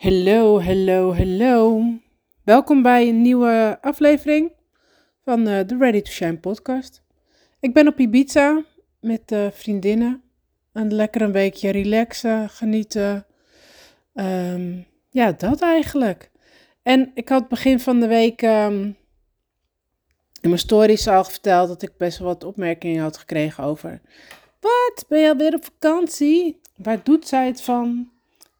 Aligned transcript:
Hallo, 0.00 0.60
hallo, 0.62 1.14
hallo. 1.14 1.82
Welkom 2.44 2.82
bij 2.82 3.08
een 3.08 3.22
nieuwe 3.22 3.78
aflevering 3.80 4.52
van 5.24 5.48
uh, 5.48 5.60
de 5.66 5.76
Ready 5.78 6.00
to 6.00 6.10
Shine 6.10 6.38
podcast. 6.38 7.02
Ik 7.58 7.74
ben 7.74 7.86
op 7.86 7.98
Ibiza 7.98 8.64
met 9.00 9.32
uh, 9.32 9.46
vriendinnen. 9.50 10.22
En 10.72 10.94
lekker 10.94 11.22
een 11.22 11.32
weekje 11.32 11.70
relaxen, 11.70 12.48
genieten. 12.48 13.26
Um, 14.14 14.86
ja, 15.10 15.32
dat 15.32 15.60
eigenlijk. 15.60 16.30
En 16.82 17.10
ik 17.14 17.28
had 17.28 17.48
begin 17.48 17.80
van 17.80 18.00
de 18.00 18.06
week 18.06 18.42
um, 18.42 18.82
in 20.40 20.48
mijn 20.48 20.58
stories 20.58 21.08
al 21.08 21.24
verteld 21.24 21.68
dat 21.68 21.82
ik 21.82 21.96
best 21.96 22.18
wel 22.18 22.28
wat 22.28 22.44
opmerkingen 22.44 23.02
had 23.02 23.16
gekregen 23.16 23.64
over... 23.64 24.00
Wat, 24.60 25.04
ben 25.08 25.20
je 25.20 25.28
alweer 25.28 25.54
op 25.54 25.64
vakantie? 25.64 26.60
Waar 26.76 27.04
doet 27.04 27.28
zij 27.28 27.46
het 27.46 27.62
van? 27.62 28.10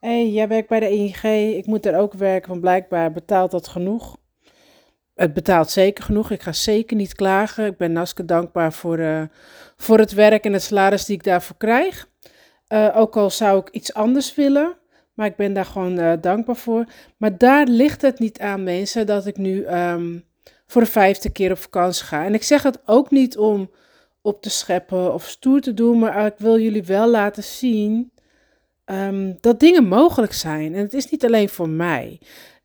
Hey, 0.01 0.31
jij 0.31 0.49
werkt 0.49 0.69
bij 0.69 0.81
de 0.81 0.87
EIG, 0.87 1.25
ik 1.57 1.67
moet 1.67 1.87
er 1.87 1.99
ook 1.99 2.13
werken, 2.13 2.49
want 2.49 2.61
blijkbaar 2.61 3.13
betaalt 3.13 3.51
dat 3.51 3.69
genoeg. 3.69 4.17
Het 5.15 5.33
betaalt 5.33 5.71
zeker 5.71 6.05
genoeg, 6.05 6.31
ik 6.31 6.43
ga 6.43 6.53
zeker 6.53 6.97
niet 6.97 7.15
klagen. 7.15 7.67
Ik 7.67 7.77
ben 7.77 7.93
Naske 7.93 8.25
dankbaar 8.25 8.73
voor, 8.73 8.99
uh, 8.99 9.23
voor 9.77 9.99
het 9.99 10.13
werk 10.13 10.45
en 10.45 10.53
het 10.53 10.63
salaris 10.63 11.05
die 11.05 11.17
ik 11.17 11.25
daarvoor 11.25 11.57
krijg. 11.57 12.09
Uh, 12.69 12.97
ook 12.97 13.17
al 13.17 13.31
zou 13.31 13.61
ik 13.61 13.69
iets 13.69 13.95
anders 13.95 14.35
willen, 14.35 14.77
maar 15.15 15.27
ik 15.27 15.37
ben 15.37 15.53
daar 15.53 15.65
gewoon 15.65 15.99
uh, 15.99 16.13
dankbaar 16.21 16.57
voor. 16.57 16.85
Maar 17.17 17.39
daar 17.39 17.67
ligt 17.67 18.03
het 18.03 18.19
niet 18.19 18.39
aan, 18.39 18.63
mensen, 18.63 19.07
dat 19.07 19.27
ik 19.27 19.37
nu 19.37 19.67
um, 19.67 20.25
voor 20.67 20.83
de 20.83 20.91
vijfde 20.91 21.31
keer 21.31 21.51
op 21.51 21.59
vakantie 21.59 22.05
ga. 22.05 22.25
En 22.25 22.35
ik 22.35 22.43
zeg 22.43 22.63
het 22.63 22.79
ook 22.85 23.11
niet 23.11 23.39
om 23.39 23.71
op 24.23 24.43
te 24.43 24.51
scheppen 24.51 25.15
of 25.15 25.29
stoer 25.29 25.61
te 25.61 25.75
doen, 25.75 25.99
maar 25.99 26.27
ik 26.27 26.39
wil 26.39 26.59
jullie 26.59 26.85
wel 26.85 27.09
laten 27.09 27.43
zien 27.43 28.13
um, 28.91 29.37
dat 29.41 29.61
dingen 29.61 29.85
mogelijk 29.85 30.33
zijn. 30.33 30.75
En 30.75 30.81
het 30.81 30.95
is 30.95 31.11
niet 31.11 31.25
alleen 31.25 31.49
voor 31.49 31.69
mij. 31.69 32.19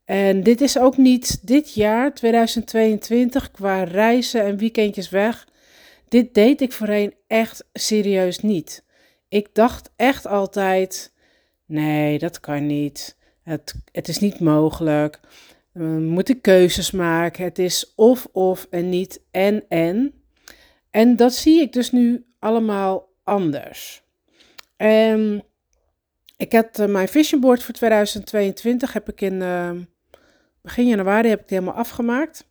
En 0.05 0.43
dit 0.43 0.61
is 0.61 0.79
ook 0.79 0.97
niet 0.97 1.47
dit 1.47 1.73
jaar, 1.73 2.13
2022, 2.13 3.51
qua 3.51 3.83
reizen 3.83 4.43
en 4.43 4.57
weekendjes 4.57 5.09
weg. 5.09 5.47
Dit 6.07 6.33
deed 6.33 6.61
ik 6.61 6.71
voorheen 6.71 7.13
echt 7.27 7.65
serieus 7.73 8.39
niet. 8.39 8.83
Ik 9.29 9.47
dacht 9.53 9.91
echt 9.95 10.27
altijd: 10.27 11.13
nee, 11.65 12.19
dat 12.19 12.39
kan 12.39 12.65
niet. 12.65 13.17
Het, 13.43 13.75
het 13.91 14.07
is 14.07 14.19
niet 14.19 14.39
mogelijk. 14.39 15.19
We 15.71 15.83
moeten 15.83 16.41
keuzes 16.41 16.91
maken. 16.91 17.43
Het 17.43 17.59
is 17.59 17.93
of 17.95 18.27
of 18.31 18.67
en 18.69 18.89
niet 18.89 19.21
en 19.31 19.63
en. 19.69 20.13
En 20.91 21.15
dat 21.15 21.33
zie 21.33 21.61
ik 21.61 21.73
dus 21.73 21.91
nu 21.91 22.25
allemaal 22.39 23.09
anders. 23.23 24.03
En 24.75 25.44
ik 26.45 26.51
heb 26.51 26.77
uh, 26.77 26.85
mijn 26.85 27.07
vision 27.07 27.41
board 27.41 27.63
voor 27.63 27.73
2022 27.73 28.93
heb 28.93 29.09
ik 29.09 29.21
in 29.21 29.33
uh, 29.33 29.71
begin 30.61 30.87
januari 30.87 31.29
heb 31.29 31.41
ik 31.41 31.47
die 31.47 31.57
helemaal 31.57 31.79
afgemaakt. 31.79 32.47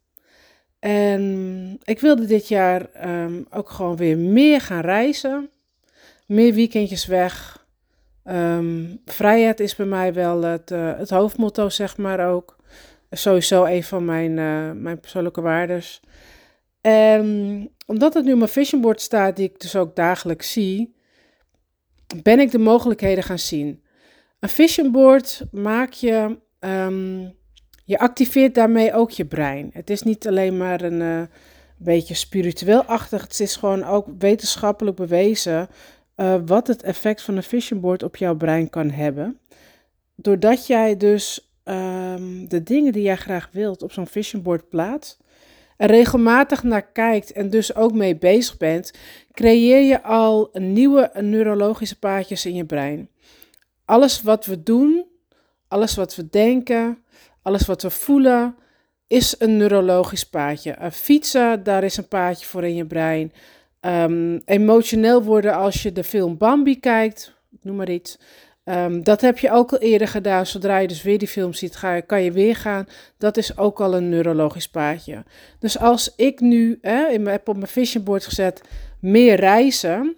En 0.79 1.79
ik 1.85 2.01
wilde 2.01 2.27
dit 2.27 2.49
jaar 2.49 3.09
um, 3.09 3.47
ook 3.51 3.71
gewoon 3.71 3.97
weer 3.97 4.19
meer 4.19 4.61
gaan 4.61 4.81
reizen. 4.81 5.51
Meer 6.27 6.55
weekendjes 6.55 7.07
weg. 7.07 7.67
Um, 8.25 9.01
vrijheid 9.05 9.61
is 9.61 9.77
bij 9.77 9.87
mij 9.87 10.15
wel 10.15 10.43
het, 10.43 10.71
uh, 10.71 10.97
het 10.97 11.11
hoofdmotto, 11.11 11.69
zeg 11.69 11.97
maar 11.97 12.29
ook. 12.33 12.57
Sowieso 13.11 13.65
een 13.65 13.85
van 13.85 14.05
mijn, 14.05 14.35
mijn 14.83 15.01
persoonlijke 15.01 15.41
waardes. 15.41 16.01
En 16.81 17.71
omdat 17.87 18.15
het 18.15 18.25
nu 18.25 18.33
op 18.33 18.39
mijn 18.39 18.51
vision 18.51 18.81
board 18.81 19.01
staat, 19.01 19.37
die 19.37 19.49
ik 19.49 19.61
dus 19.61 19.77
ook 19.77 19.97
dagelijks 19.97 20.53
zie, 20.53 20.95
ben 22.23 22.41
ik 22.41 22.51
de 22.51 22.59
mogelijkheden 22.59 23.25
gaan 23.25 23.39
zien. 23.39 23.84
Een 24.45 24.51
vision 24.51 24.93
board 24.93 25.43
maak 25.51 25.93
je, 25.93 26.39
um, 26.61 27.35
je 27.85 27.99
activeert 27.99 28.55
daarmee 28.55 28.93
ook 28.93 29.11
je 29.11 29.25
brein. 29.25 29.71
Het 29.73 29.91
is 29.91 30.03
niet 30.03 30.29
alleen 30.29 30.57
maar 30.57 30.83
een 30.83 31.01
uh, 31.01 31.23
beetje 31.79 32.15
spiritueel-achtig, 32.15 33.23
het 33.23 33.41
is 33.41 33.57
gewoon 33.57 33.85
ook 33.85 34.07
wetenschappelijk 34.19 34.97
bewezen 34.97 35.69
uh, 36.17 36.37
wat 36.47 36.67
het 36.67 36.83
effect 36.83 37.23
van 37.23 37.37
een 37.37 37.43
vision 37.43 37.81
board 37.81 38.03
op 38.03 38.17
jouw 38.17 38.37
brein 38.37 38.71
kan 38.71 38.91
hebben. 38.91 39.39
Doordat 40.15 40.67
jij 40.67 40.97
dus 40.97 41.55
um, 41.65 42.49
de 42.49 42.63
dingen 42.63 42.93
die 42.93 43.03
jij 43.03 43.17
graag 43.17 43.49
wilt 43.53 43.83
op 43.83 43.93
zo'n 43.93 44.07
vision 44.07 44.43
board 44.43 44.69
plaatst, 44.69 45.19
er 45.77 45.89
regelmatig 45.89 46.63
naar 46.63 46.87
kijkt 46.93 47.33
en 47.33 47.51
dus 47.51 47.75
ook 47.75 47.93
mee 47.93 48.17
bezig 48.17 48.57
bent, 48.57 48.93
creëer 49.33 49.83
je 49.83 50.03
al 50.03 50.49
nieuwe 50.53 51.11
neurologische 51.21 51.99
paadjes 51.99 52.47
in 52.47 52.55
je 52.55 52.65
brein. 52.65 53.09
Alles 53.85 54.23
wat 54.23 54.47
we 54.47 54.63
doen, 54.63 55.07
alles 55.69 55.95
wat 55.95 56.17
we 56.17 56.29
denken, 56.31 57.05
alles 57.43 57.67
wat 57.67 57.83
we 57.83 57.91
voelen, 57.91 58.57
is 59.07 59.35
een 59.39 59.57
neurologisch 59.57 60.25
paadje. 60.25 60.77
Uh, 60.81 60.91
fietsen, 60.91 61.63
daar 61.63 61.85
is 61.85 61.97
een 61.97 62.09
paadje 62.09 62.47
voor 62.47 62.65
in 62.65 62.75
je 62.75 62.87
brein. 62.87 63.33
Um, 63.81 64.41
emotioneel 64.45 65.23
worden 65.23 65.55
als 65.55 65.83
je 65.83 65.93
de 65.93 66.05
film 66.05 66.37
Bambi 66.37 66.81
kijkt, 66.81 67.35
noem 67.63 67.77
maar 67.77 67.91
iets. 67.91 68.19
Um, 68.65 69.03
dat 69.03 69.21
heb 69.21 69.39
je 69.39 69.51
ook 69.51 69.73
al 69.73 69.79
eerder 69.79 70.09
gedaan. 70.09 70.47
Zodra 70.47 70.79
je 70.79 70.89
dus 70.89 71.03
weer 71.03 71.19
die 71.19 71.29
film 71.29 71.53
ziet, 71.53 71.77
ga, 71.77 72.01
kan 72.01 72.23
je 72.23 72.33
weer 72.33 72.57
gaan. 72.57 72.87
Dat 73.19 73.37
is 73.37 73.57
ook 73.57 73.81
al 73.81 73.95
een 73.95 74.09
neurologisch 74.09 74.69
paadje. 74.69 75.25
Dus 75.59 75.79
als 75.79 76.15
ik 76.17 76.41
nu 76.41 76.79
hè, 76.81 77.19
mijn, 77.19 77.27
heb 77.27 77.49
op 77.49 77.57
mijn 77.57 77.69
vision 77.69 78.05
board 78.05 78.25
gezet 78.25 78.61
meer 79.01 79.35
reizen, 79.35 80.17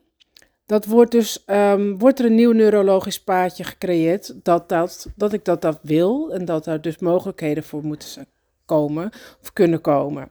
dat 0.66 0.84
wordt 0.84 1.10
dus 1.10 1.44
um, 1.46 1.98
wordt 1.98 2.18
er 2.18 2.24
een 2.24 2.34
nieuw 2.34 2.52
neurologisch 2.52 3.22
paadje 3.22 3.64
gecreëerd 3.64 4.34
dat, 4.42 4.68
dat, 4.68 5.06
dat 5.16 5.32
ik 5.32 5.44
dat, 5.44 5.62
dat 5.62 5.78
wil 5.82 6.32
en 6.32 6.44
dat 6.44 6.66
er 6.66 6.80
dus 6.80 6.98
mogelijkheden 6.98 7.64
voor 7.64 7.84
moeten 7.84 8.26
komen 8.64 9.10
of 9.42 9.52
kunnen 9.52 9.80
komen. 9.80 10.28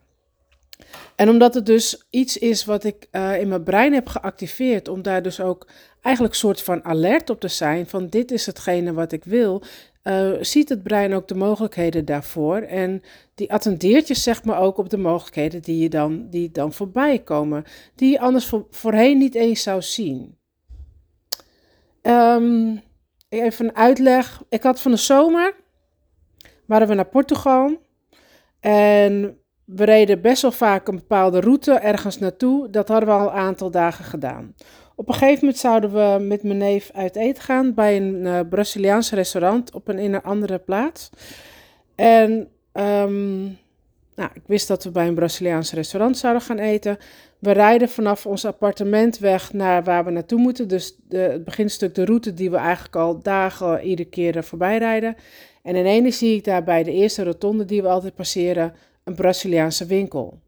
En 1.16 1.30
omdat 1.30 1.54
het 1.54 1.66
dus 1.66 2.06
iets 2.10 2.38
is 2.38 2.66
wat 2.66 2.84
ik 2.84 3.08
uh, 3.12 3.40
in 3.40 3.48
mijn 3.48 3.64
brein 3.64 3.94
heb 3.94 4.08
geactiveerd, 4.08 4.88
om 4.88 5.02
daar 5.02 5.22
dus 5.22 5.40
ook 5.40 5.68
eigenlijk 6.02 6.36
soort 6.36 6.62
van 6.62 6.84
alert 6.84 7.30
op 7.30 7.40
te 7.40 7.48
zijn 7.48 7.88
van 7.88 8.08
dit 8.08 8.32
is 8.32 8.46
hetgene 8.46 8.94
wat 8.94 9.12
ik 9.12 9.24
wil, 9.24 9.62
uh, 10.08 10.32
ziet 10.40 10.70
het 10.70 10.84
brein 10.84 11.14
ook 11.14 11.28
de 11.28 11.36
mogelijkheden 11.36 12.06
daarvoor. 12.06 12.58
En 12.58 13.02
die 13.36 13.54
attendeert 13.54 14.08
je 14.08 14.14
zeg 14.14 14.44
maar 14.44 14.60
ook 14.60 14.78
op 14.78 14.90
de 14.90 14.98
mogelijkheden 14.98 15.62
die, 15.62 15.78
je 15.80 15.90
dan, 15.90 16.30
die 16.30 16.52
dan 16.52 16.74
voorbij 16.74 17.20
komen, 17.20 17.64
die 17.96 18.12
je 18.12 18.20
anders 18.20 18.46
voor, 18.46 18.68
voorheen 18.70 19.18
niet 19.18 19.36
eens 19.36 19.64
zou 19.64 19.82
zien. 19.82 20.38
Um, 22.02 22.82
even 23.30 23.66
een 23.66 23.76
uitleg. 23.76 24.44
Ik 24.50 24.64
had 24.64 24.82
van 24.82 24.92
de 24.92 24.98
zomer, 24.98 25.56
waren 26.66 26.88
we 26.88 26.94
naar 26.94 27.06
Portugal 27.06 27.78
en 28.60 29.40
we 29.66 29.84
reden 29.84 30.22
best 30.22 30.42
wel 30.42 30.52
vaak 30.52 30.88
een 30.88 30.96
bepaalde 30.96 31.40
route 31.40 31.74
ergens 31.74 32.20
naartoe. 32.20 32.70
Dat 32.70 32.88
hadden 32.88 33.10
we 33.10 33.16
al 33.16 33.28
een 33.28 33.34
aantal 33.34 33.72
dagen 33.72 34.06
gedaan. 34.06 34.56
Op 34.96 35.08
een 35.08 35.14
gegeven 35.14 35.40
moment 35.40 35.58
zouden 35.58 35.94
we 35.94 36.24
met 36.24 36.44
mijn 36.44 36.58
neef 36.58 36.90
uit 36.94 37.16
eten 37.16 37.44
gaan 37.44 37.74
bij 37.74 37.98
een 37.98 38.16
uh, 38.16 38.40
Braziliaans 38.50 39.12
restaurant 39.12 39.74
op 39.74 39.88
een, 39.88 40.00
in 40.00 40.14
een 40.14 40.24
andere 40.24 40.60
plaats. 40.60 41.10
En 41.96 42.32
um, 42.74 43.58
nou, 44.16 44.30
ik 44.34 44.42
wist 44.46 44.68
dat 44.68 44.84
we 44.84 44.92
bij 44.92 45.08
een 45.08 45.16
Braziliaans 45.16 45.72
restaurant 45.72 46.18
zouden 46.18 46.42
gaan 46.42 46.58
eten. 46.58 46.98
We 47.40 47.52
rijden 47.52 47.90
vanaf 47.90 48.26
ons 48.26 48.46
appartement 48.46 49.18
weg 49.18 49.54
naar 49.54 49.84
waar 49.84 50.06
we 50.06 50.12
naartoe 50.12 50.40
moeten. 50.40 50.68
Dus 50.68 50.96
de, 51.08 51.18
het 51.18 51.44
beginstuk, 51.44 51.96
de 51.96 52.06
route 52.06 52.34
die 52.34 52.52
we 52.52 52.58
eigenlijk 52.58 52.96
al 52.96 53.20
dagen 53.22 53.82
iedere 53.82 54.10
keer 54.10 54.44
voorbij 54.44 54.78
rijden. 54.78 55.16
En 55.64 55.76
ineens 55.76 56.18
zie 56.18 56.36
ik 56.36 56.44
daar 56.44 56.64
bij 56.64 56.84
de 56.84 56.92
eerste 56.92 57.24
rotonde 57.24 57.66
die 57.66 57.82
we 57.82 57.88
altijd 57.88 58.16
passeren 58.16 58.74
een 59.04 59.16
Braziliaanse 59.16 59.86
winkel. 59.86 60.40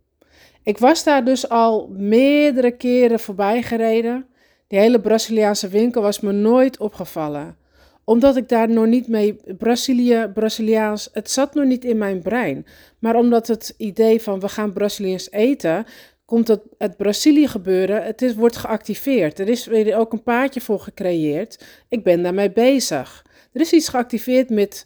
Ik 0.64 0.78
was 0.78 1.04
daar 1.04 1.26
dus 1.26 1.50
al 1.50 1.88
meerdere 1.92 2.72
keren 2.72 3.20
voorbij 3.20 3.62
gereden. 3.62 4.26
Die 4.68 4.80
hele 4.80 5.02
Braziliaanse 5.02 5.68
winkel 5.68 6.02
was 6.02 6.20
me 6.20 6.32
nooit 6.32 6.80
opgevallen. 6.80 7.58
Omdat 8.04 8.36
ik 8.36 8.50
daar 8.50 8.70
nog 8.70 8.86
niet 8.86 9.08
mee, 9.08 9.40
Brazilië, 9.58 10.32
Braziliaans, 10.34 11.10
het 11.14 11.30
zat 11.30 11.54
nog 11.54 11.66
niet 11.66 11.86
in 11.86 11.98
mijn 11.98 12.22
brein. 12.22 12.66
Maar 13.00 13.16
omdat 13.16 13.48
het 13.48 13.74
idee 13.78 14.22
van 14.22 14.40
we 14.40 14.50
gaan 14.50 14.74
Braziliaans 14.74 15.32
eten, 15.32 15.86
komt 16.26 16.48
het, 16.48 16.62
het 16.78 16.98
Brazilië 16.98 17.48
gebeuren, 17.48 18.04
het 18.04 18.36
wordt 18.36 18.58
geactiveerd. 18.58 19.40
Er 19.40 19.50
is 19.50 19.66
weer 19.66 19.98
ook 19.98 20.14
een 20.14 20.24
paadje 20.24 20.62
voor 20.62 20.80
gecreëerd. 20.80 21.66
Ik 21.90 22.04
ben 22.04 22.24
daarmee 22.24 22.52
bezig. 22.52 23.26
Er 23.52 23.62
is 23.62 23.74
iets 23.74 23.90
geactiveerd 23.90 24.50
met 24.50 24.86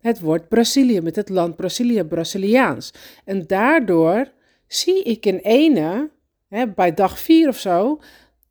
het 0.00 0.20
woord 0.20 0.48
Brazilië, 0.48 1.00
met 1.00 1.16
het 1.16 1.28
land 1.28 1.56
Brazilië, 1.56 2.04
Braziliaans. 2.04 2.92
En 3.24 3.46
daardoor 3.46 4.30
zie 4.66 5.02
ik 5.02 5.26
in 5.26 5.38
ene, 5.38 6.10
hè, 6.48 6.68
bij 6.68 6.94
dag 6.94 7.18
vier 7.18 7.48
of 7.48 7.58
zo, 7.58 8.00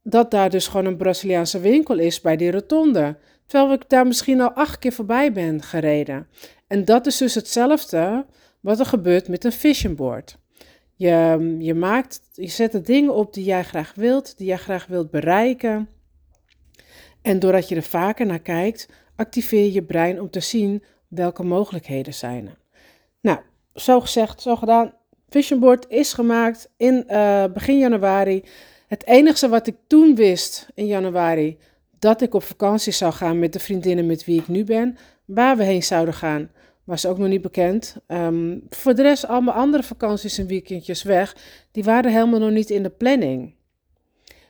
dat 0.09 0.31
daar 0.31 0.49
dus 0.49 0.67
gewoon 0.67 0.85
een 0.85 0.97
Braziliaanse 0.97 1.59
winkel 1.59 1.97
is 1.97 2.21
bij 2.21 2.37
die 2.37 2.51
rotonde. 2.51 3.17
Terwijl 3.45 3.73
ik 3.73 3.89
daar 3.89 4.07
misschien 4.07 4.41
al 4.41 4.51
acht 4.51 4.79
keer 4.79 4.91
voorbij 4.91 5.31
ben 5.31 5.61
gereden. 5.61 6.27
En 6.67 6.85
dat 6.85 7.05
is 7.05 7.17
dus 7.17 7.35
hetzelfde 7.35 8.25
wat 8.59 8.79
er 8.79 8.85
gebeurt 8.85 9.27
met 9.27 9.43
een 9.43 9.51
vision 9.51 9.95
board. 9.95 10.37
Je, 10.95 11.55
je, 11.59 11.73
maakt, 11.73 12.21
je 12.33 12.47
zet 12.47 12.71
de 12.71 12.81
dingen 12.81 13.13
op 13.13 13.33
die 13.33 13.43
jij 13.43 13.63
graag 13.63 13.93
wilt, 13.95 14.37
die 14.37 14.47
jij 14.47 14.57
graag 14.57 14.85
wilt 14.85 15.11
bereiken. 15.11 15.89
En 17.21 17.39
doordat 17.39 17.69
je 17.69 17.75
er 17.75 17.83
vaker 17.83 18.25
naar 18.25 18.39
kijkt, 18.39 18.89
activeer 19.15 19.71
je 19.71 19.83
brein 19.83 20.21
om 20.21 20.29
te 20.29 20.39
zien 20.39 20.83
Welke 21.09 21.43
mogelijkheden 21.43 22.13
zijn? 22.13 22.55
Nou, 23.21 23.39
zo 23.75 23.99
gezegd, 23.99 24.41
zo 24.41 24.55
gedaan. 24.55 24.93
Vision 25.29 25.59
board 25.59 25.85
is 25.89 26.13
gemaakt 26.13 26.69
in 26.77 27.03
uh, 27.07 27.43
begin 27.53 27.77
januari. 27.77 28.43
Het 28.89 29.05
enige 29.05 29.49
wat 29.49 29.67
ik 29.67 29.75
toen 29.87 30.15
wist 30.15 30.67
in 30.73 30.85
januari, 30.85 31.57
dat 31.99 32.21
ik 32.21 32.33
op 32.33 32.43
vakantie 32.43 32.93
zou 32.93 33.13
gaan 33.13 33.39
met 33.39 33.53
de 33.53 33.59
vriendinnen 33.59 34.05
met 34.05 34.25
wie 34.25 34.39
ik 34.39 34.47
nu 34.47 34.63
ben. 34.63 34.97
Waar 35.25 35.57
we 35.57 35.63
heen 35.63 35.83
zouden 35.83 36.13
gaan, 36.13 36.51
was 36.83 37.05
ook 37.05 37.17
nog 37.17 37.27
niet 37.27 37.41
bekend. 37.41 37.95
Um, 38.07 38.61
voor 38.69 38.95
de 38.95 39.01
rest, 39.01 39.27
al 39.27 39.41
mijn 39.41 39.57
andere 39.57 39.83
vakanties 39.83 40.37
en 40.37 40.47
weekendjes 40.47 41.03
weg, 41.03 41.35
die 41.71 41.83
waren 41.83 42.11
helemaal 42.11 42.39
nog 42.39 42.51
niet 42.51 42.69
in 42.69 42.83
de 42.83 42.89
planning. 42.89 43.53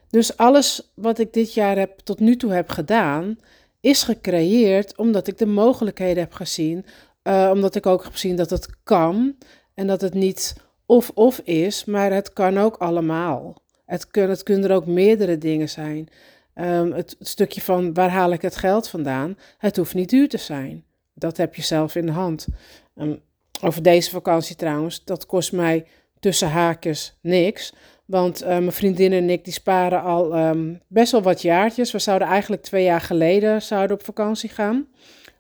Dus 0.10 0.38
alles 0.38 0.92
wat 0.94 1.20
ik 1.20 1.34
dit 1.34 1.54
jaar 1.54 1.78
heb, 1.78 2.00
tot 2.00 2.20
nu 2.20 2.36
toe 2.36 2.52
heb 2.52 2.70
gedaan, 2.70 3.38
is 3.80 4.04
gecreëerd 4.04 4.98
omdat 4.98 5.28
ik 5.28 5.38
de 5.38 5.46
mogelijkheden 5.46 6.24
heb 6.24 6.34
gezien. 6.34 6.86
Uh, 7.24 7.50
omdat 7.54 7.76
ik 7.76 7.86
ook 7.86 8.04
heb 8.04 8.12
gezien 8.12 8.36
dat 8.36 8.50
het 8.50 8.70
kan 8.84 9.36
en 9.74 9.88
dat 9.88 10.02
het 10.02 10.14
niet 10.14 10.56
of-of 10.86 11.40
is, 11.40 11.86
maar 11.86 12.12
het 12.12 12.34
kan 12.34 12.58
ook 12.58 12.78
allemaal. 12.78 13.62
Het, 13.90 14.08
het 14.12 14.44
kunnen 14.44 14.70
er 14.70 14.76
ook 14.76 14.86
meerdere 14.86 15.38
dingen 15.38 15.70
zijn. 15.70 16.10
Um, 16.56 16.92
het, 16.92 17.16
stukje 17.20 17.62
van 17.62 17.94
waar 17.94 18.10
haal 18.10 18.32
ik 18.32 18.42
het 18.42 18.56
geld 18.56 18.88
vandaan, 18.88 19.38
het 19.58 19.78
hoeft 19.78 19.94
niet 19.94 20.10
duur 20.10 20.30
te 20.30 20.38
zijn. 20.38 20.84
Dat 21.14 21.38
heb 21.38 21.56
je 21.56 21.62
zelf 21.62 21.96
in 21.96 22.06
de 22.06 22.12
hand. 22.12 22.48
Um, 22.96 23.22
over 23.62 23.84
deze 23.84 24.10
vakantie 24.10 24.56
trouwens, 24.56 25.04
dat 25.04 25.26
kost 25.26 25.52
mij 25.52 25.86
tussen 26.20 26.50
haakjes 26.50 27.18
niks. 27.22 27.74
Want 28.06 28.42
uh, 28.42 28.48
mijn 28.48 28.72
vriendin 28.72 29.14
en 29.14 29.30
ik 29.30 29.44
die 29.44 29.54
sparen 29.54 30.02
al 30.02 30.38
um, 30.38 30.82
best 30.88 31.12
wel 31.12 31.22
wat 31.22 31.42
jaartjes. 31.42 31.92
We 31.92 32.00
zouden 32.00 32.28
eigenlijk 32.28 32.62
twee 32.62 32.84
jaar 32.84 33.02
geleden 33.02 33.62
zouden 33.62 33.98
op 33.98 34.04
vakantie 34.04 34.50
gaan. 34.50 34.88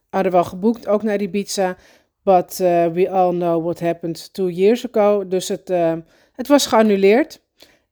Hadden 0.09 0.31
wel 0.31 0.43
geboekt, 0.43 0.87
ook 0.87 1.03
naar 1.03 1.21
Ibiza. 1.21 1.77
But 2.23 2.59
uh, 2.61 2.87
we 2.87 3.09
all 3.09 3.31
know 3.31 3.63
what 3.63 3.79
happened 3.79 4.33
two 4.33 4.49
years 4.49 4.87
ago. 4.91 5.27
Dus 5.27 5.47
het, 5.47 5.69
uh, 5.69 5.93
het 6.33 6.47
was 6.47 6.65
geannuleerd. 6.65 7.41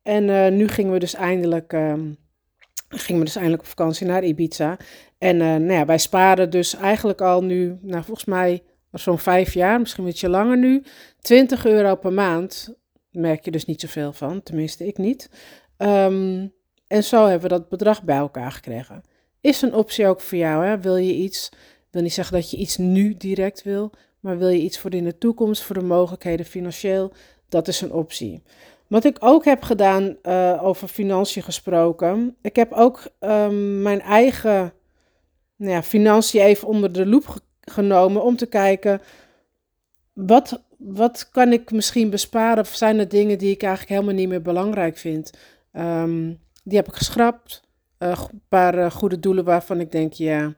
En 0.08 0.56
nu 0.58 0.68
gingen 0.68 0.94
we 0.94 1.00
dus 1.00 1.14
eindelijk... 1.14 1.74
Um, 1.74 2.18
gingen 2.90 3.20
we 3.20 3.26
dus 3.26 3.36
eindelijk 3.36 3.64
op 3.64 3.70
vakantie 3.70 4.08
naar 4.08 4.24
Ibiza. 4.24 4.78
En 5.18 5.38
nou 5.38 5.72
ja, 5.72 5.86
wij 5.86 5.98
sparen 5.98 6.50
dus 6.50 6.76
eigenlijk 6.76 7.22
al 7.22 7.44
nu, 7.44 7.78
nou 7.82 8.04
volgens 8.04 8.26
mij 8.26 8.64
zo'n 8.92 9.20
vijf 9.20 9.54
jaar, 9.54 9.80
misschien 9.80 10.04
een 10.04 10.10
beetje 10.10 10.30
langer 10.30 10.58
nu, 10.58 10.84
20 11.22 11.66
euro 11.66 11.96
per 11.96 12.14
maand 12.14 12.76
merk 13.12 13.46
je 13.46 13.52
dus 13.52 13.66
niet 13.66 13.82
zoveel 13.82 14.14
van, 14.14 14.44
tenminste 14.44 14.88
ik 14.88 14.98
niet. 14.98 15.30
Um, 15.78 16.54
en 16.88 17.04
zo 17.04 17.26
hebben 17.26 17.50
we 17.50 17.56
dat 17.56 17.70
bedrag 17.70 18.04
bij 18.04 18.18
elkaar 18.18 18.52
gekregen. 18.52 19.04
Is 19.42 19.62
een 19.62 19.74
optie 19.74 20.08
ook 20.08 20.22
voor 20.22 20.38
jou? 20.38 20.66
Hè? 20.66 20.80
Wil 20.80 20.98
je 20.98 21.14
iets, 21.14 21.52
wil 21.92 22.02
niet 22.02 22.14
zeggen 22.14 22.36
dat 22.36 22.52
je 22.52 22.58
iets 22.58 22.78
nu 22.78 23.18
direct 23.18 23.64
wil, 23.64 23.92
maar 24.20 24.38
wil 24.38 24.50
je 24.50 24.62
iets 24.62 24.80
voor 24.80 24.94
in 24.94 25.04
de 25.04 25.18
toekomst, 25.18 25.64
voor 25.64 25.80
de 25.80 25.86
mogelijkheden 25.86 26.46
financieel? 26.46 27.14
Dat 27.50 27.68
is 27.68 27.82
een 27.82 27.92
optie. 27.92 28.44
Wat 28.88 29.04
ik 29.04 29.18
ook 29.20 29.46
heb 29.46 29.64
gedaan 29.64 30.18
uh, 30.24 30.60
over 30.64 30.88
financiën 30.88 31.44
gesproken, 31.44 32.36
ik 32.42 32.56
heb 32.56 32.72
ook 32.72 33.08
um, 33.20 33.82
mijn 33.82 34.02
eigen 34.02 34.74
nou 35.56 35.72
ja, 35.72 35.84
financiën 35.84 36.42
even 36.42 36.68
onder 36.68 36.94
de 36.94 37.06
loep 37.06 37.40
genomen 37.62 38.24
om 38.24 38.36
te 38.36 38.46
kijken 38.46 39.02
wat 40.14 40.66
wat 40.78 41.30
kan 41.30 41.52
ik 41.52 41.72
misschien 41.72 42.10
besparen? 42.10 42.64
Of 42.64 42.76
zijn 42.76 43.00
er 43.00 43.08
dingen 43.08 43.38
die 43.38 43.52
ik 43.52 43.62
eigenlijk 43.62 43.94
helemaal 43.94 44.16
niet 44.16 44.30
meer 44.30 44.42
belangrijk 44.42 44.98
vind? 44.98 45.32
Um, 45.74 46.40
die 46.64 46.78
heb 46.78 46.88
ik 46.88 46.94
geschrapt. 46.94 47.62
Een 47.98 48.42
paar 48.50 48.78
uh, 48.78 48.92
goede 48.92 49.20
doelen 49.20 49.44
waarvan 49.44 49.80
ik 49.80 49.92
denk, 49.92 50.14
ja, 50.14 50.54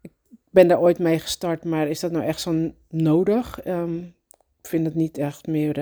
ik 0.00 0.12
ben 0.50 0.68
daar 0.68 0.80
ooit 0.80 0.98
mee 0.98 1.18
gestart, 1.18 1.64
maar 1.64 1.88
is 1.88 2.00
dat 2.00 2.10
nou 2.10 2.24
echt 2.24 2.40
zo 2.40 2.72
nodig? 2.88 3.66
Um, 3.66 4.14
ik 4.60 4.68
vind 4.68 4.84
het 4.84 4.94
niet 4.94 5.18
echt 5.18 5.46
meer, 5.46 5.78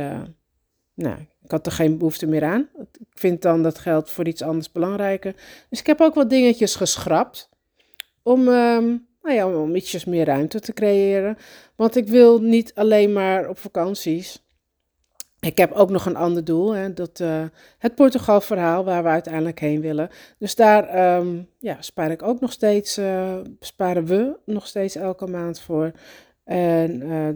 nou, 1.00 1.16
ik 1.42 1.50
had 1.50 1.66
er 1.66 1.72
geen 1.72 1.98
behoefte 1.98 2.26
meer 2.26 2.44
aan. 2.44 2.68
Ik 2.78 3.18
vind 3.18 3.42
dan 3.42 3.62
dat 3.62 3.78
geld 3.78 4.10
voor 4.10 4.26
iets 4.26 4.42
anders 4.42 4.72
belangrijker. 4.72 5.34
Dus 5.68 5.80
ik 5.80 5.86
heb 5.86 6.00
ook 6.00 6.14
wat 6.14 6.30
dingetjes 6.30 6.74
geschrapt 6.74 7.48
om... 8.22 8.48
Um, 8.48 9.08
nou 9.22 9.36
ja, 9.36 9.60
om 9.60 9.74
ietsjes 9.74 10.04
meer 10.04 10.24
ruimte 10.24 10.60
te 10.60 10.72
creëren. 10.72 11.36
Want 11.76 11.96
ik 11.96 12.08
wil 12.08 12.40
niet 12.40 12.74
alleen 12.74 13.12
maar 13.12 13.48
op 13.48 13.58
vakanties. 13.58 14.44
Ik 15.40 15.58
heb 15.58 15.72
ook 15.72 15.90
nog 15.90 16.06
een 16.06 16.16
ander 16.16 16.44
doel, 16.44 16.70
hè, 16.70 16.92
dat, 16.92 17.20
uh, 17.20 17.44
het 17.78 17.94
Portugal-verhaal 17.94 18.84
waar 18.84 19.02
we 19.02 19.08
uiteindelijk 19.08 19.60
heen 19.60 19.80
willen. 19.80 20.10
Dus 20.38 20.54
daar 20.54 21.16
um, 21.18 21.48
ja, 21.58 21.76
spaar 21.80 22.10
ik 22.10 22.22
ook 22.22 22.40
nog 22.40 22.52
steeds, 22.52 22.98
uh, 22.98 23.36
sparen 23.60 24.04
we 24.04 24.38
nog 24.44 24.66
steeds 24.66 24.94
elke 24.94 25.26
maand 25.26 25.60
voor. 25.60 25.92
En 26.44 27.02
uh, 27.02 27.28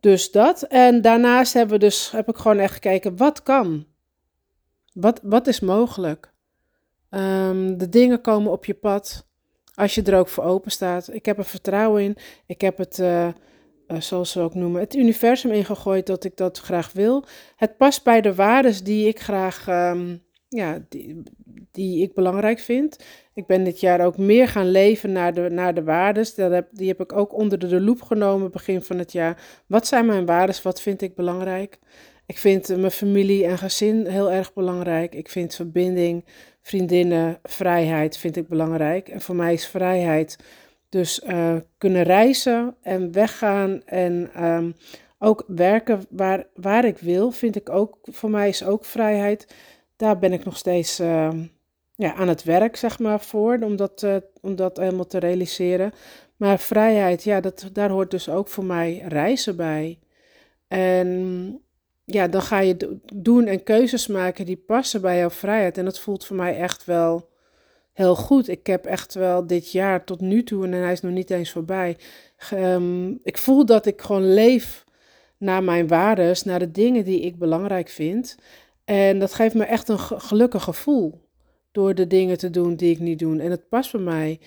dus 0.00 0.30
dat. 0.30 0.62
En 0.62 1.02
daarnaast 1.02 1.52
hebben 1.52 1.78
we 1.78 1.84
dus, 1.84 2.10
heb 2.10 2.28
ik 2.28 2.36
gewoon 2.36 2.58
echt 2.58 2.72
gekeken, 2.72 3.16
wat 3.16 3.42
kan? 3.42 3.86
Wat, 4.92 5.20
wat 5.22 5.46
is 5.46 5.60
mogelijk? 5.60 6.32
Um, 7.10 7.78
de 7.78 7.88
dingen 7.88 8.20
komen 8.20 8.52
op 8.52 8.64
je 8.64 8.74
pad. 8.74 9.26
Als 9.74 9.94
je 9.94 10.02
er 10.02 10.18
ook 10.18 10.28
voor 10.28 10.44
open 10.44 10.70
staat. 10.70 11.12
Ik 11.12 11.26
heb 11.26 11.38
er 11.38 11.44
vertrouwen 11.44 12.02
in. 12.02 12.16
Ik 12.46 12.60
heb 12.60 12.78
het, 12.78 12.98
uh, 12.98 13.26
uh, 13.26 14.00
zoals 14.00 14.30
ze 14.30 14.40
ook 14.40 14.54
noemen, 14.54 14.80
het 14.80 14.94
universum 14.94 15.50
ingegooid 15.50 16.06
dat 16.06 16.24
ik 16.24 16.36
dat 16.36 16.58
graag 16.58 16.92
wil. 16.92 17.24
Het 17.56 17.76
past 17.76 18.04
bij 18.04 18.20
de 18.20 18.34
waarden 18.34 18.84
die 18.84 19.08
ik 19.08 19.20
graag, 19.20 19.68
um, 19.68 20.22
ja, 20.48 20.84
die, 20.88 21.22
die 21.70 22.02
ik 22.02 22.14
belangrijk 22.14 22.58
vind. 22.58 23.04
Ik 23.38 23.46
ben 23.46 23.64
dit 23.64 23.80
jaar 23.80 24.00
ook 24.00 24.16
meer 24.16 24.48
gaan 24.48 24.70
leven 24.70 25.12
naar 25.12 25.34
de, 25.34 25.48
naar 25.50 25.74
de 25.74 25.82
waarden. 25.82 26.26
Heb, 26.36 26.68
die 26.70 26.88
heb 26.88 27.00
ik 27.00 27.12
ook 27.12 27.32
onder 27.32 27.58
de, 27.58 27.80
loep 27.80 28.02
genomen 28.02 28.50
begin 28.50 28.82
van 28.82 28.98
het 28.98 29.12
jaar. 29.12 29.42
Wat 29.66 29.86
zijn 29.86 30.06
mijn 30.06 30.26
waarden? 30.26 30.62
Wat 30.62 30.82
vind 30.82 31.02
ik 31.02 31.14
belangrijk? 31.14 31.78
Ik 32.26 32.38
vind 32.38 32.76
mijn 32.76 32.90
familie 32.90 33.44
en 33.44 33.58
gezin 33.58 34.06
heel 34.06 34.30
erg 34.30 34.52
belangrijk. 34.52 35.14
Ik 35.14 35.28
vind 35.28 35.54
verbinding, 35.54 36.24
vriendinnen, 36.62 37.38
vrijheid 37.42 38.16
vind 38.16 38.36
ik 38.36 38.48
belangrijk. 38.48 39.08
En 39.08 39.20
voor 39.20 39.36
mij 39.36 39.52
is 39.52 39.66
vrijheid 39.66 40.38
dus 40.88 41.22
uh, 41.26 41.56
kunnen 41.76 42.02
reizen 42.02 42.76
en 42.82 43.12
weggaan 43.12 43.82
en 43.84 44.44
um, 44.44 44.74
ook 45.18 45.44
werken 45.46 46.02
waar, 46.10 46.46
waar 46.54 46.84
ik 46.84 46.98
wil, 46.98 47.30
vind 47.30 47.56
ik 47.56 47.70
ook, 47.70 47.98
voor 48.02 48.30
mij 48.30 48.48
is 48.48 48.64
ook 48.64 48.84
vrijheid. 48.84 49.54
Daar 49.96 50.18
ben 50.18 50.32
ik 50.32 50.44
nog 50.44 50.56
steeds 50.56 51.00
uh, 51.00 51.28
ja, 51.98 52.14
aan 52.14 52.28
het 52.28 52.44
werk, 52.44 52.76
zeg 52.76 52.98
maar, 52.98 53.20
voor, 53.20 53.58
om 53.60 53.76
dat, 53.76 54.02
uh, 54.02 54.16
om 54.40 54.56
dat 54.56 54.76
helemaal 54.76 55.06
te 55.06 55.18
realiseren. 55.18 55.92
Maar 56.36 56.58
vrijheid, 56.58 57.22
ja, 57.22 57.40
dat, 57.40 57.70
daar 57.72 57.90
hoort 57.90 58.10
dus 58.10 58.28
ook 58.28 58.48
voor 58.48 58.64
mij 58.64 59.04
reizen 59.08 59.56
bij. 59.56 59.98
En 60.68 61.60
ja, 62.04 62.28
dan 62.28 62.42
ga 62.42 62.58
je 62.58 63.00
doen 63.14 63.46
en 63.46 63.62
keuzes 63.62 64.06
maken 64.06 64.46
die 64.46 64.56
passen 64.56 65.00
bij 65.00 65.18
jouw 65.18 65.30
vrijheid. 65.30 65.78
En 65.78 65.84
dat 65.84 66.00
voelt 66.00 66.24
voor 66.24 66.36
mij 66.36 66.56
echt 66.56 66.84
wel 66.84 67.28
heel 67.92 68.16
goed. 68.16 68.48
Ik 68.48 68.66
heb 68.66 68.84
echt 68.84 69.14
wel 69.14 69.46
dit 69.46 69.72
jaar 69.72 70.04
tot 70.04 70.20
nu 70.20 70.42
toe, 70.42 70.64
en 70.64 70.72
hij 70.72 70.92
is 70.92 71.00
nog 71.00 71.12
niet 71.12 71.30
eens 71.30 71.50
voorbij. 71.50 71.96
Um, 72.52 73.20
ik 73.22 73.38
voel 73.38 73.66
dat 73.66 73.86
ik 73.86 74.00
gewoon 74.00 74.34
leef 74.34 74.84
naar 75.36 75.62
mijn 75.62 75.88
waarden, 75.88 76.36
naar 76.44 76.58
de 76.58 76.70
dingen 76.70 77.04
die 77.04 77.20
ik 77.20 77.38
belangrijk 77.38 77.88
vind. 77.88 78.36
En 78.84 79.18
dat 79.18 79.34
geeft 79.34 79.54
me 79.54 79.64
echt 79.64 79.88
een 79.88 79.98
gelukkig 79.98 80.62
gevoel. 80.62 81.27
Door 81.72 81.94
de 81.94 82.06
dingen 82.06 82.38
te 82.38 82.50
doen 82.50 82.76
die 82.76 82.90
ik 82.90 82.98
niet 82.98 83.18
doe. 83.18 83.40
En 83.40 83.50
het 83.50 83.68
past 83.68 83.92
bij 83.92 84.00
mij. 84.00 84.40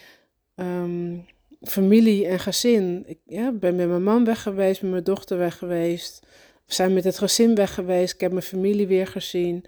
Um, 0.56 1.25
familie 1.62 2.28
en 2.28 2.40
gezin. 2.40 3.04
Ik 3.08 3.20
ja, 3.25 3.51
ben 3.51 3.75
met 3.75 3.88
mijn 3.88 4.04
man 4.04 4.25
weg 4.25 4.42
geweest, 4.42 4.82
met 4.82 4.92
mijn 4.92 5.04
dochter 5.04 5.38
weg 5.38 5.58
geweest. 5.58 6.20
We 6.66 6.74
zijn 6.74 6.94
met 6.94 7.04
het 7.04 7.18
gezin 7.18 7.56
weg 7.56 7.74
geweest. 7.74 8.13
Ik 8.13 8.20
heb 8.20 8.32
mijn 8.32 8.44
familie 8.44 8.88
weer 8.88 9.08
gezien. 9.08 9.66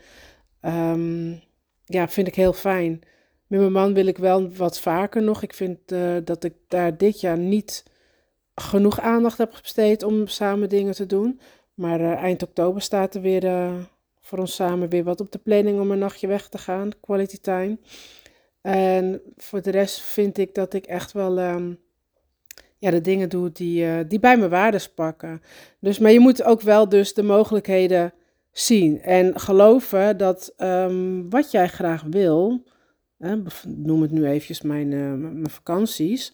Um, 0.61 1.41
ja, 1.85 2.07
vind 2.07 2.27
ik 2.27 2.35
heel 2.35 2.53
fijn. 2.53 3.01
Met 3.47 3.59
mijn 3.59 3.71
man 3.71 3.93
wil 3.93 4.05
ik 4.05 4.17
wel 4.17 4.51
wat 4.51 4.79
vaker 4.79 5.23
nog. 5.23 5.43
Ik 5.43 5.53
vind 5.53 5.91
uh, 5.91 6.17
dat 6.23 6.43
ik 6.43 6.53
daar 6.67 6.97
dit 6.97 7.21
jaar 7.21 7.37
niet 7.37 7.83
genoeg 8.55 8.99
aandacht 8.99 9.37
heb 9.37 9.57
besteed 9.61 10.03
om 10.03 10.27
samen 10.27 10.69
dingen 10.69 10.93
te 10.93 11.05
doen. 11.05 11.39
Maar 11.73 11.99
uh, 11.99 12.11
eind 12.11 12.43
oktober 12.43 12.81
staat 12.81 13.15
er 13.15 13.21
weer 13.21 13.43
uh, 13.43 13.73
voor 14.23 14.37
ons 14.37 14.55
samen 14.55 14.89
weer 14.89 15.03
wat 15.03 15.21
op 15.21 15.31
de 15.31 15.37
planning 15.37 15.79
om 15.79 15.91
een 15.91 15.99
nachtje 15.99 16.27
weg 16.27 16.49
te 16.49 16.57
gaan. 16.57 16.89
Quality 17.01 17.37
time. 17.37 17.77
En 18.61 19.21
voor 19.37 19.61
de 19.61 19.71
rest 19.71 20.01
vind 20.01 20.37
ik 20.37 20.55
dat 20.55 20.73
ik 20.73 20.85
echt 20.85 21.11
wel 21.11 21.39
um, 21.39 21.79
ja, 22.77 22.91
de 22.91 23.01
dingen 23.01 23.29
doe 23.29 23.51
die, 23.51 23.85
uh, 23.85 23.99
die 24.07 24.19
bij 24.19 24.37
mijn 24.37 24.49
waardes 24.49 24.89
pakken. 24.89 25.41
Dus, 25.79 25.99
maar 25.99 26.11
je 26.11 26.19
moet 26.19 26.43
ook 26.43 26.61
wel 26.61 26.89
dus 26.89 27.13
de 27.13 27.23
mogelijkheden 27.23 28.13
zien 28.51 29.01
en 29.01 29.39
geloven 29.39 30.17
dat 30.17 30.53
um, 30.57 31.29
wat 31.29 31.51
jij 31.51 31.67
graag 31.67 32.03
wil, 32.09 32.63
hè, 33.17 33.35
noem 33.67 34.01
het 34.01 34.11
nu 34.11 34.25
eventjes 34.25 34.61
mijn, 34.61 34.91
uh, 34.91 35.13
mijn 35.13 35.49
vakanties, 35.49 36.33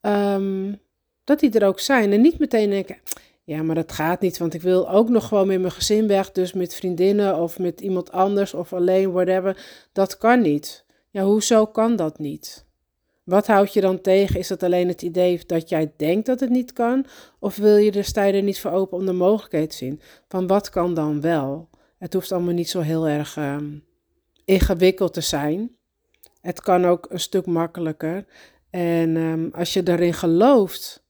um, 0.00 0.78
dat 1.24 1.40
die 1.40 1.58
er 1.58 1.66
ook 1.66 1.80
zijn. 1.80 2.12
En 2.12 2.20
niet 2.20 2.38
meteen 2.38 2.70
denken, 2.70 2.96
ja, 3.46 3.62
maar 3.62 3.74
dat 3.74 3.92
gaat 3.92 4.20
niet, 4.20 4.38
want 4.38 4.54
ik 4.54 4.62
wil 4.62 4.90
ook 4.90 5.08
nog 5.08 5.28
gewoon 5.28 5.46
met 5.46 5.60
mijn 5.60 5.72
gezin 5.72 6.06
weg, 6.06 6.32
dus 6.32 6.52
met 6.52 6.74
vriendinnen 6.74 7.38
of 7.38 7.58
met 7.58 7.80
iemand 7.80 8.12
anders 8.12 8.54
of 8.54 8.72
alleen, 8.72 9.12
whatever. 9.12 9.66
Dat 9.92 10.18
kan 10.18 10.40
niet. 10.40 10.84
Ja, 11.10 11.22
hoezo 11.22 11.66
kan 11.66 11.96
dat 11.96 12.18
niet? 12.18 12.66
Wat 13.24 13.46
houd 13.46 13.72
je 13.72 13.80
dan 13.80 14.00
tegen? 14.00 14.38
Is 14.38 14.48
dat 14.48 14.62
alleen 14.62 14.88
het 14.88 15.02
idee 15.02 15.40
dat 15.46 15.68
jij 15.68 15.92
denkt 15.96 16.26
dat 16.26 16.40
het 16.40 16.50
niet 16.50 16.72
kan? 16.72 17.06
Of 17.38 17.56
wil 17.56 17.76
je 17.76 17.92
er, 17.92 18.04
sta 18.04 18.24
je 18.24 18.32
er 18.32 18.42
niet 18.42 18.60
voor 18.60 18.70
open 18.70 18.98
om 18.98 19.06
de 19.06 19.12
mogelijkheid 19.12 19.70
te 19.70 19.76
zien? 19.76 20.00
Van 20.28 20.46
wat 20.46 20.70
kan 20.70 20.94
dan 20.94 21.20
wel? 21.20 21.68
Het 21.98 22.12
hoeft 22.12 22.32
allemaal 22.32 22.54
niet 22.54 22.70
zo 22.70 22.80
heel 22.80 23.08
erg 23.08 23.36
ehm, 23.36 23.78
ingewikkeld 24.44 25.12
te 25.12 25.20
zijn. 25.20 25.76
Het 26.40 26.60
kan 26.60 26.84
ook 26.84 27.06
een 27.10 27.20
stuk 27.20 27.46
makkelijker. 27.46 28.26
En 28.70 29.16
ehm, 29.16 29.48
als 29.52 29.72
je 29.72 29.82
erin 29.84 30.14
gelooft 30.14 31.04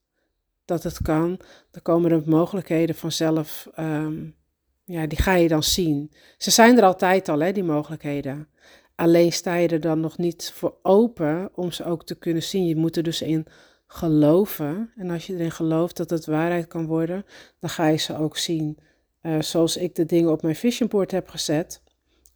dat 0.67 0.83
het 0.83 1.01
kan, 1.01 1.39
dan 1.71 1.81
komen 1.81 2.11
er 2.11 2.21
mogelijkheden 2.25 2.95
vanzelf. 2.95 3.67
Um, 3.79 4.35
ja, 4.83 5.07
die 5.07 5.21
ga 5.21 5.35
je 5.35 5.47
dan 5.47 5.63
zien. 5.63 6.11
Ze 6.37 6.51
zijn 6.51 6.77
er 6.77 6.83
altijd 6.83 7.29
al, 7.29 7.39
hè, 7.39 7.51
die 7.51 7.63
mogelijkheden. 7.63 8.47
Alleen 8.95 9.31
sta 9.31 9.55
je 9.55 9.67
er 9.67 9.79
dan 9.79 9.99
nog 9.99 10.17
niet 10.17 10.51
voor 10.55 10.75
open 10.81 11.49
om 11.55 11.71
ze 11.71 11.85
ook 11.85 12.05
te 12.05 12.15
kunnen 12.15 12.43
zien. 12.43 12.65
Je 12.65 12.75
moet 12.75 12.95
er 12.97 13.03
dus 13.03 13.21
in 13.21 13.45
geloven. 13.87 14.91
En 14.95 15.09
als 15.09 15.27
je 15.27 15.33
erin 15.33 15.51
gelooft 15.51 15.97
dat 15.97 16.09
het 16.09 16.25
waarheid 16.25 16.67
kan 16.67 16.85
worden, 16.85 17.25
dan 17.59 17.69
ga 17.69 17.87
je 17.87 17.97
ze 17.97 18.17
ook 18.17 18.37
zien. 18.37 18.77
Uh, 19.21 19.41
zoals 19.41 19.77
ik 19.77 19.95
de 19.95 20.05
dingen 20.05 20.31
op 20.31 20.41
mijn 20.41 20.55
vision 20.55 20.89
board 20.89 21.11
heb 21.11 21.29
gezet. 21.29 21.81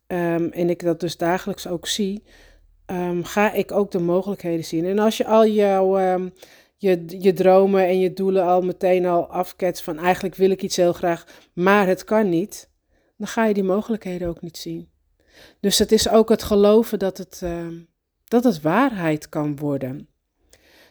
Um, 0.07 0.51
en 0.51 0.69
ik 0.69 0.83
dat 0.83 0.99
dus 0.99 1.17
dagelijks 1.17 1.67
ook 1.67 1.87
zie, 1.87 2.23
um, 2.85 3.23
ga 3.23 3.51
ik 3.51 3.71
ook 3.71 3.91
de 3.91 3.99
mogelijkheden 3.99 4.65
zien. 4.65 4.85
En 4.85 4.99
als 4.99 5.17
je 5.17 5.25
al 5.25 5.47
jouw 5.47 5.99
je, 6.81 7.05
je 7.07 7.33
dromen 7.33 7.87
en 7.87 7.99
je 7.99 8.13
doelen 8.13 8.45
al 8.45 8.61
meteen 8.61 9.05
al 9.05 9.27
afketst 9.27 9.83
van 9.83 9.99
eigenlijk 9.99 10.35
wil 10.35 10.49
ik 10.49 10.61
iets 10.61 10.75
heel 10.75 10.93
graag, 10.93 11.25
maar 11.53 11.87
het 11.87 12.03
kan 12.03 12.29
niet, 12.29 12.69
dan 13.17 13.27
ga 13.27 13.45
je 13.45 13.53
die 13.53 13.63
mogelijkheden 13.63 14.27
ook 14.27 14.41
niet 14.41 14.57
zien. 14.57 14.89
Dus 15.59 15.79
het 15.79 15.91
is 15.91 16.09
ook 16.09 16.29
het 16.29 16.43
geloven 16.43 16.99
dat 16.99 17.17
het, 17.17 17.41
uh, 17.43 17.67
dat 18.23 18.43
het 18.43 18.61
waarheid 18.61 19.29
kan 19.29 19.55
worden. 19.55 20.07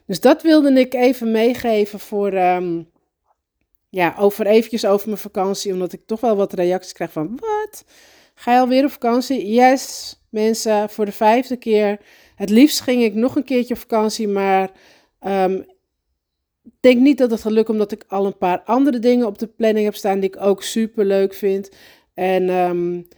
Dus 0.07 0.21
dat 0.21 0.43
wilde 0.43 0.73
ik 0.73 0.95
even 0.95 1.31
meegeven 1.31 2.01
voor, 2.01 2.33
um, 2.33 2.91
ja, 3.89 4.15
over 4.19 4.47
eventjes 4.47 4.87
over 4.87 5.09
mijn 5.09 5.21
vakantie, 5.21 5.73
omdat 5.73 5.93
ik 5.93 6.07
toch 6.07 6.21
wel 6.21 6.37
wat 6.37 6.53
reacties 6.53 6.93
krijg 6.93 7.13
van, 7.13 7.39
wat? 7.41 7.85
Ga 8.35 8.53
je 8.53 8.61
alweer 8.61 8.85
op 8.85 8.91
vakantie? 8.91 9.53
Yes, 9.53 10.17
mensen, 10.29 10.91
voor 10.91 11.05
de 11.05 11.13
vijfde 11.13 11.57
keer. 11.57 12.01
Het 12.35 12.51
liefst 12.51 12.81
ging 12.81 13.03
ik 13.03 13.15
nog 13.15 13.37
een 13.37 13.45
keertje 13.45 13.75
op 13.75 13.81
vakantie, 13.81 14.29
maar 14.29 14.71
um, 15.21 15.67
denk 16.81 17.01
niet 17.01 17.19
dat 17.19 17.31
het 17.31 17.41
gaat 17.41 17.69
omdat 17.69 17.93
ik 17.93 18.05
al 18.09 18.27
een 18.27 18.39
paar 18.39 18.61
andere 18.61 18.99
dingen 18.99 19.27
op 19.27 19.39
de 19.39 19.47
planning 19.47 19.85
heb 19.85 19.95
staan 19.95 20.21
die 20.21 20.31
ik 20.31 20.41
ook 20.41 20.63
super 20.63 21.05
leuk 21.05 21.35
vind. 21.35 21.71
En 22.15 22.49
um, 22.49 23.09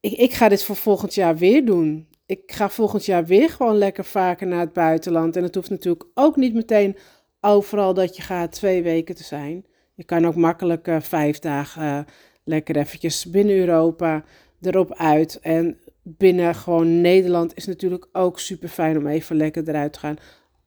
ik, 0.00 0.12
ik 0.12 0.32
ga 0.32 0.48
dit 0.48 0.64
voor 0.64 0.76
volgend 0.76 1.14
jaar 1.14 1.36
weer 1.36 1.64
doen. 1.64 2.06
Ik 2.26 2.40
ga 2.46 2.68
volgend 2.68 3.04
jaar 3.04 3.26
weer 3.26 3.50
gewoon 3.50 3.78
lekker 3.78 4.04
vaker 4.04 4.46
naar 4.46 4.60
het 4.60 4.72
buitenland. 4.72 5.36
En 5.36 5.42
het 5.42 5.54
hoeft 5.54 5.70
natuurlijk 5.70 6.04
ook 6.14 6.36
niet 6.36 6.54
meteen 6.54 6.96
overal 7.40 7.94
dat 7.94 8.16
je 8.16 8.22
gaat 8.22 8.52
twee 8.52 8.82
weken 8.82 9.14
te 9.14 9.24
zijn. 9.24 9.64
Je 9.94 10.04
kan 10.04 10.26
ook 10.26 10.34
makkelijk 10.34 10.88
uh, 10.88 11.00
vijf 11.00 11.38
dagen 11.38 11.82
uh, 11.82 12.00
lekker 12.44 12.76
eventjes 12.76 13.30
binnen 13.30 13.56
Europa 13.56 14.24
erop 14.60 14.94
uit. 14.94 15.38
En 15.40 15.78
binnen 16.02 16.54
gewoon 16.54 17.00
Nederland 17.00 17.56
is 17.56 17.66
natuurlijk 17.66 18.08
ook 18.12 18.38
super 18.38 18.68
fijn 18.68 18.96
om 18.96 19.06
even 19.06 19.36
lekker 19.36 19.68
eruit 19.68 19.92
te 19.92 19.98
gaan. 19.98 20.16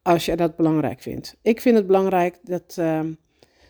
Als 0.01 0.25
je 0.25 0.35
dat 0.35 0.55
belangrijk 0.55 1.01
vindt. 1.01 1.37
Ik 1.41 1.61
vind 1.61 1.77
het 1.77 1.87
belangrijk 1.87 2.37
dat. 2.43 2.75
Uh, 2.79 2.99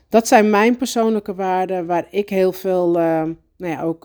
dat 0.09 0.27
zijn 0.27 0.49
mijn 0.49 0.77
persoonlijke 0.77 1.35
waarden 1.35 1.85
waar 1.85 2.07
ik 2.09 2.29
heel 2.29 2.51
veel. 2.51 2.91
nou 2.91 3.35
ja, 3.57 3.81
ook 3.81 4.03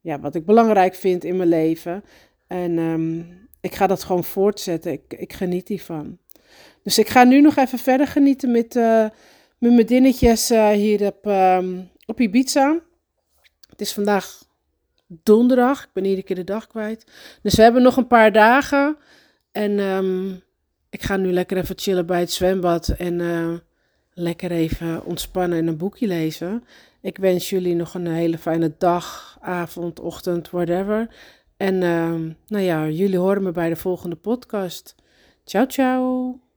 ja, 0.00 0.20
wat 0.20 0.34
ik 0.34 0.46
belangrijk 0.46 0.94
vind 0.94 1.24
in 1.24 1.36
mijn 1.36 1.48
leven. 1.48 2.04
En 2.46 2.78
ik 3.60 3.74
ga 3.74 3.86
dat 3.86 4.04
gewoon 4.04 4.24
voortzetten. 4.24 4.92
Ik, 4.92 5.02
ik 5.08 5.32
geniet 5.32 5.68
hiervan. 5.68 6.18
Dus 6.82 6.98
ik 6.98 7.08
ga 7.08 7.24
nu 7.24 7.40
nog 7.40 7.56
even 7.56 7.78
verder 7.78 8.06
genieten 8.06 8.50
met, 8.50 8.76
uh, 8.76 9.06
met 9.58 9.72
mijn 9.72 9.86
dinnetjes 9.86 10.50
uh, 10.50 10.68
hier 10.68 11.06
op, 11.06 11.32
op 12.06 12.20
Ibiza. 12.20 12.78
Het 13.68 13.80
is 13.80 13.92
vandaag 13.92 14.42
donderdag. 15.06 15.82
Ik 15.82 15.90
ben 15.92 16.04
iedere 16.04 16.22
keer 16.22 16.36
de 16.36 16.44
dag 16.44 16.66
kwijt. 16.66 17.04
Dus 17.42 17.54
we 17.54 17.62
hebben 17.62 17.82
nog 17.82 17.96
een 17.96 18.06
paar 18.06 18.32
dagen. 18.32 18.96
En 19.52 19.78
ik 20.90 21.02
ga 21.02 21.16
nu 21.16 21.32
lekker 21.32 21.56
even 21.56 21.78
chillen 21.78 22.06
bij 22.06 22.20
het 22.20 22.32
zwembad. 22.32 22.88
En 22.88 23.18
uh, 23.18 23.52
lekker 24.12 24.50
even 24.50 25.04
ontspannen 25.04 25.58
en 25.58 25.66
een 25.66 25.76
boekje 25.76 26.06
lezen. 26.06 26.64
Ik 27.00 27.18
wens 27.18 27.50
jullie 27.50 27.74
nog 27.74 27.94
een 27.94 28.06
hele 28.06 28.38
fijne 28.38 28.74
dag, 28.78 29.38
avond, 29.40 30.00
ochtend, 30.00 30.50
whatever. 30.50 31.14
En 31.56 31.74
uh, 31.74 32.14
nou 32.46 32.64
ja, 32.64 32.88
jullie 32.88 33.18
horen 33.18 33.42
me 33.42 33.50
bij 33.50 33.68
de 33.68 33.76
volgende 33.76 34.16
podcast. 34.16 34.94
Ciao, 35.44 35.66
ciao. 35.66 36.49